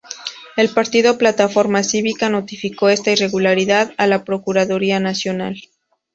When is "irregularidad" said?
3.11-3.93